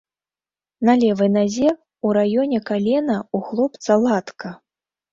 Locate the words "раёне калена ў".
2.19-3.37